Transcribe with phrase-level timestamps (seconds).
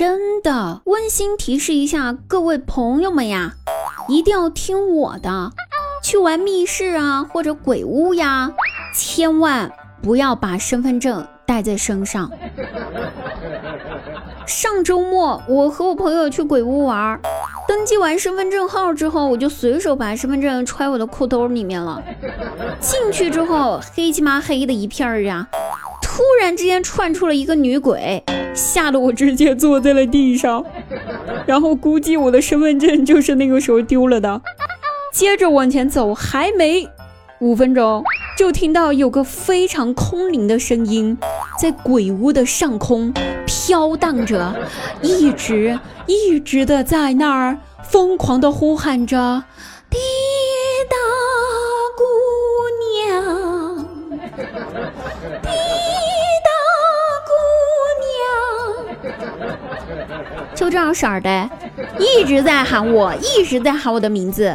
[0.00, 3.52] 真的，温馨提示一下各位朋友们呀，
[4.08, 5.50] 一定要听我的，
[6.02, 8.50] 去玩密室啊或者鬼屋呀，
[8.94, 12.30] 千万不要把身份证带在身上。
[14.46, 17.20] 上周末我和我朋友去鬼屋玩，
[17.68, 22.02] 登记完身份证号之后，我就随手把身份证揣我的裤兜里面了。
[22.80, 25.46] 进去之后，黑漆麻黑的一片儿啊。
[26.40, 30.64] 突然之间窜出了一个女鬼，吓得我直接坐在了地上，
[31.44, 34.40] 然后估计我的身份证就是那个时候丢了的。
[35.12, 36.88] 接着往前走，还没
[37.40, 38.02] 五分钟，
[38.38, 41.18] 就听到有个非常空灵的声音
[41.60, 43.12] 在鬼屋的上空
[43.44, 44.56] 飘荡着，
[45.02, 49.44] 一直一直的在那儿疯狂的呼喊着
[49.90, 49.98] ：“滴
[50.88, 50.96] 答
[51.98, 52.02] 姑
[53.04, 53.86] 娘，”
[60.60, 61.48] 就这样色儿的，
[61.98, 64.54] 一直在喊我，一直在喊我的名字。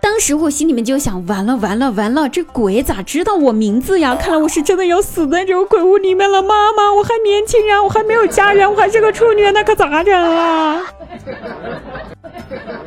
[0.00, 4.16] 当时我心里面就想：完了完了完了，这鬼咋知道我名字呀？
[4.16, 6.40] 看来我是真的要死在这个鬼屋里面了。
[6.40, 10.80] 妈妈，我还年轻啊，我还没有家人，我还是个处女，那可咋整啊？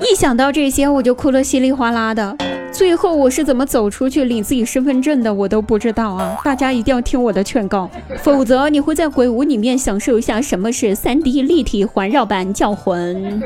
[0.02, 2.36] 一想到这些，我就哭得稀里哗啦的。
[2.74, 6.36] 最后我是怎么走出去领自己身份证的，我都不知道啊！
[6.44, 13.44] 大家一定要听我的劝告，否则你会在鬼屋里面享受一下什么是三 D 立体环绕版叫魂。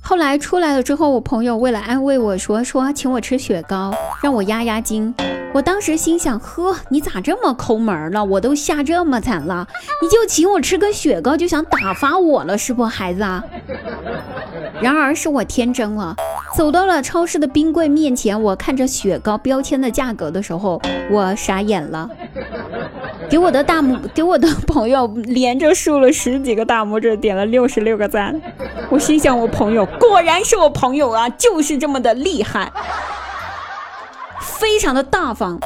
[0.00, 5.14] 后来出来了之后，我朋友为了安慰我说说请我吃雪糕，让我压压惊。
[5.52, 8.24] 我当时心想：呵，你咋这么抠门了？
[8.24, 9.66] 我都吓这么惨了，
[10.00, 13.42] 你就请我吃个雪糕就想打发我了是不，孩子啊？
[14.80, 16.14] 然而是我天真了，
[16.56, 22.08] 走到了超市的冰柜面前，我看着雪糕标签的价格的时候，我傻眼了。
[23.28, 28.40] 给我的大拇，给我的朋友连着竖了十几个大拇指，点了六十六个赞。
[28.88, 32.72] 我心想，我朋友果然是我朋友啊，就是这么的厉害，
[34.60, 35.58] 非常的大方。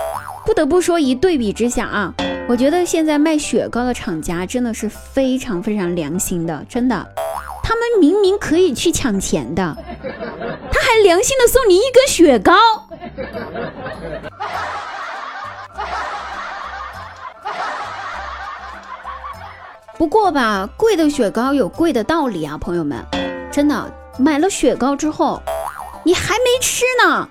[0.46, 2.14] 不得不说，一对比之下啊，
[2.48, 7.06] 我觉得现在卖雪糕的厂家真的是非常非常良心的，真的。
[7.62, 9.76] 他们明明可以去抢钱的，
[10.70, 12.54] 他还良心的送你一根雪糕。
[19.96, 23.02] 不过吧，贵的雪糕有贵的道理啊，朋友们，
[23.50, 25.40] 真的买了雪糕之后，
[26.04, 27.26] 你还没吃呢，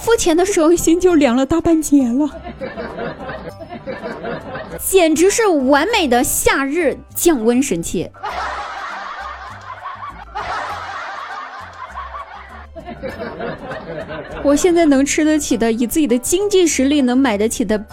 [0.00, 2.28] 付钱的时候心就凉了大半截了，
[4.78, 8.10] 简直是完美的夏日降温神器。
[14.42, 17.84] 我现在能吃得起的，以自己的经济实力能买得起的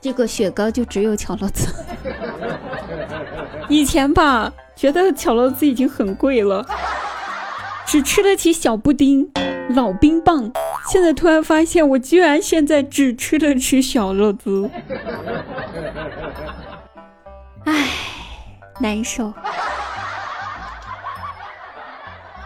[0.00, 1.66] 这个雪糕，就只有巧乐兹。
[3.68, 6.64] 以前吧，觉得巧乐兹已经很贵了，
[7.84, 9.28] 只吃得起小布丁、
[9.68, 10.50] 老冰棒。
[10.90, 14.70] 现在突然发现，我居然现在只吃得起小乐滋，
[17.64, 17.88] 唉，
[18.80, 19.32] 难受。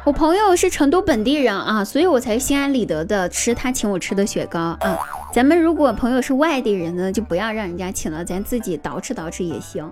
[0.05, 4.99] 我朋友是成都本地人啊，所以我才心安理得的吃他请我吃的雪糕啊。
[5.33, 9.89] 咱们如果朋友是外地人呢，就不要让人家请了，咱自己捯饬捯饬也行。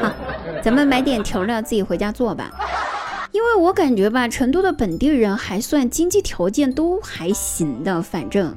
[0.00, 0.10] 好，
[0.62, 2.50] 咱们买点调料自己回家做吧。
[3.44, 8.56] 因为我感觉吧，成都的本地人还算经济条件都还行的，反正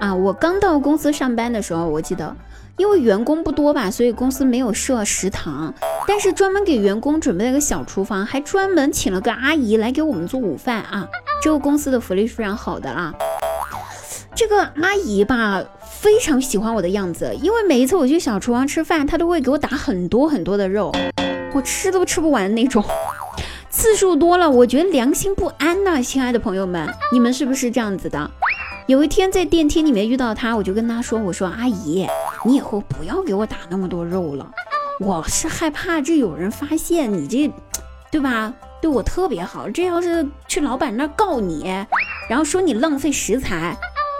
[0.00, 2.34] 啊，我刚到公司上班的时候，我记得。
[2.78, 5.72] 因为员工不多吧，所以公司没有设食堂，
[6.08, 11.06] 但是专门给员工准备了个小厨房，还专门请了个阿姨来给我们做午饭啊。
[11.42, 13.12] 这个公司的福利是非常好的啦。
[14.34, 15.62] 这个阿姨吧，
[16.00, 20.90] 非常喜欢我的样子，因为每一次我去小厨房吃饭，她都会给我打很多很多的肉，
[21.52, 22.82] 我吃都吃不完的那种，
[23.84, 26.00] 次数多了，我觉得良心不安呐。
[26.00, 28.30] 亲爱的朋友们，你们是不是这样子的？
[28.86, 32.08] 有一天在电梯里面遇到他，我就跟他说：“我说阿姨，
[32.46, 34.50] 你以后不要给我打那么多肉了，
[35.00, 37.52] 我是害怕这有人发现你这，
[38.10, 38.50] 对吧？
[38.80, 41.64] 对我特别好，这要是去老板那儿告你，
[42.26, 43.76] 然后说你浪费食材，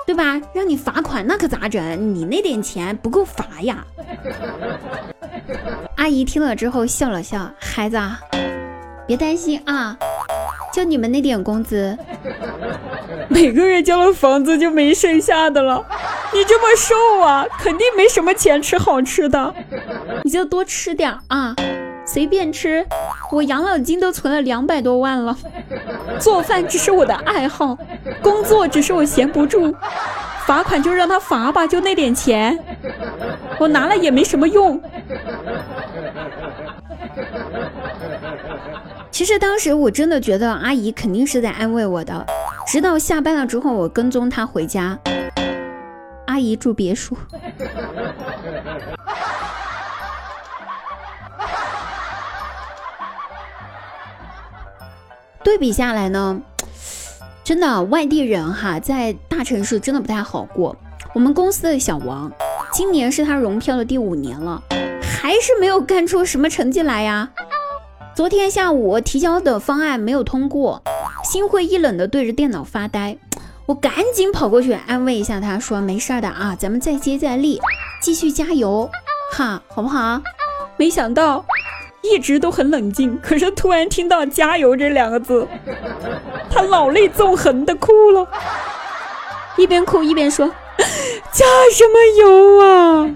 [0.06, 0.38] 对吧？
[0.52, 2.14] 让你罚款，那可咋整？
[2.14, 3.82] 你那点钱不够罚呀。”
[5.96, 7.98] 阿姨听了之后笑了笑：“孩子，
[9.06, 9.96] 别担心啊，
[10.72, 11.96] 就你们那点工资。
[13.28, 15.84] ”每个月交了房子就没剩下的了，
[16.32, 19.54] 你这么瘦啊，肯定没什么钱吃好吃的，
[20.22, 21.54] 你就多吃点啊，
[22.04, 22.86] 随便吃。
[23.32, 25.36] 我养老金都存了两百多万了，
[26.20, 27.76] 做饭只是我的爱好，
[28.22, 29.74] 工作只是我闲不住，
[30.46, 32.56] 罚罚款就让他罚吧，就那点钱，
[33.58, 34.80] 我拿了也没什么用。
[39.14, 42.26] 其实当时我真的觉得阿姨肯定是在安慰我的，
[42.66, 44.98] 直到下班了之后，我跟踪她回家。
[46.26, 47.16] 阿姨住别墅。
[55.44, 56.42] 对比下来呢，
[57.44, 60.74] 真的外地人哈，在大城市真的不太好过。
[61.14, 62.32] 我们公司的小王，
[62.72, 64.60] 今年是他融漂的第五年了，
[65.22, 67.30] 还是没有干出什么成绩来呀。
[68.14, 70.80] 昨天下午提交的方案没有通过，
[71.24, 73.16] 心灰意冷的对着电脑发呆。
[73.66, 77.60] 我赶紧跑过去安慰一下他，说没事的啊，咱们再接再厉，
[78.00, 78.88] 继续加油，
[79.32, 80.22] 哈，好不好？
[80.76, 81.44] 没想到。
[82.02, 85.48] 一直都很冷静，可是突然听到“加油”这两个字，
[86.50, 88.28] 他老泪纵横的哭了，
[89.56, 90.46] 一边哭一边说
[91.32, 93.10] ：“加什么油啊？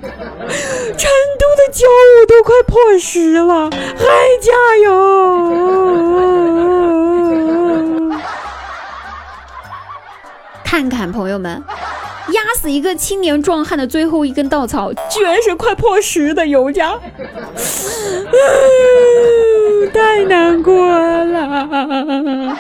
[0.99, 4.07] 成都的九五都快破十了，还
[4.41, 4.53] 加
[4.85, 4.89] 油！”
[10.65, 11.63] 看看朋友们，
[12.33, 16.99] 压死一个青年壮汉的最后一根稻草，居然是快破十的油价。
[19.93, 22.57] 太难过了。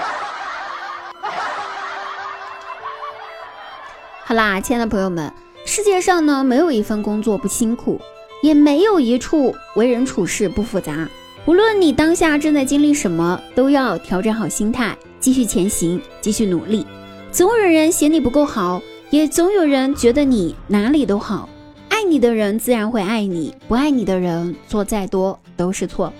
[4.24, 5.32] 好啦，亲爱的朋友们，
[5.68, 8.00] 世界上呢，没有一份工作不辛苦，
[8.42, 11.06] 也没有一处为人处事不复杂。
[11.44, 16.86] 无论你当下正在经历什么，都要调整好心态，继续前行，继续努力。
[17.30, 18.80] 总有人嫌你不够好，
[19.10, 21.46] 也总有人觉得你哪里都好。
[21.90, 26.10] 爱你的人自然会爱你，不爱你的人做再多都是错。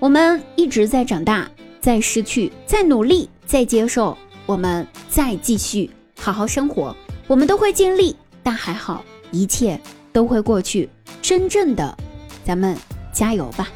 [0.00, 1.48] 我们一直在长大，
[1.80, 5.88] 在失去，在努力，在接受，我们再继续
[6.18, 6.96] 好好生活。
[7.28, 8.14] 我们都会尽力，
[8.46, 9.76] 但还好，一切
[10.12, 10.88] 都会过去。
[11.20, 11.96] 真正的，
[12.44, 12.76] 咱们
[13.12, 13.68] 加油吧！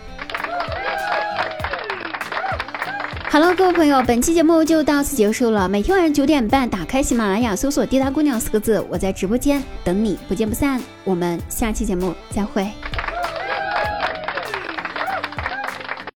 [3.29, 5.69] 好了，各位朋友，本期节目就到此结束了。
[5.69, 10.81] 每天晚上九点半，打开喜马拉雅，搜索“滴答姑娘”四个字，我在直播间等你，不见不散。
[11.03, 12.71] 我们下期节目再会。